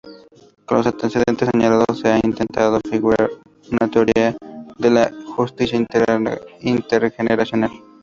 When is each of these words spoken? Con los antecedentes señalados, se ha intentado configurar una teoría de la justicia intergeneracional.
Con 0.65 0.79
los 0.79 0.87
antecedentes 0.87 1.47
señalados, 1.51 1.99
se 1.99 2.07
ha 2.11 2.17
intentado 2.23 2.79
configurar 2.81 3.29
una 3.71 3.87
teoría 3.91 4.35
de 4.75 4.89
la 4.89 5.11
justicia 5.35 5.77
intergeneracional. 5.77 7.69